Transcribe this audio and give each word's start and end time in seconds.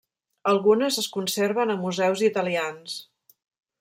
Algunes 0.51 0.97
es 1.01 1.09
conserven 1.17 1.73
a 1.73 1.77
museus 1.83 2.25
italians. 2.31 2.97